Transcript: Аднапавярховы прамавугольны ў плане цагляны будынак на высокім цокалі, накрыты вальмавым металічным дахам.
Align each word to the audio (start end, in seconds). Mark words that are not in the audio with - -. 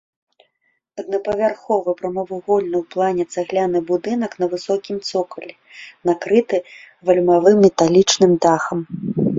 Аднапавярховы 1.01 1.93
прамавугольны 1.99 2.75
ў 2.79 2.81
плане 2.95 3.23
цагляны 3.35 3.79
будынак 3.91 4.31
на 4.43 4.49
высокім 4.55 4.97
цокалі, 5.11 5.53
накрыты 6.13 6.57
вальмавым 7.11 7.57
металічным 7.69 8.31
дахам. 8.47 8.79